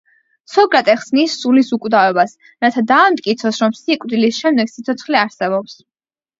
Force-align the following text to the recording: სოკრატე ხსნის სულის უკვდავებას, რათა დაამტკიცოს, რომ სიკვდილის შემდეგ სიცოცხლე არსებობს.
სოკრატე 0.51 0.95
ხსნის 1.01 1.35
სულის 1.41 1.69
უკვდავებას, 1.77 2.33
რათა 2.67 2.85
დაამტკიცოს, 2.93 3.63
რომ 3.67 3.79
სიკვდილის 3.83 4.43
შემდეგ 4.43 4.75
სიცოცხლე 4.77 5.25
არსებობს. 5.25 5.81